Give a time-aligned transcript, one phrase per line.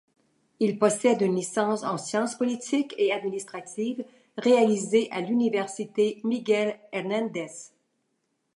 [0.59, 4.03] Il possède une licence en sciences politiques et administratives
[4.35, 7.71] réalisée à l'université Miguel-Hernández.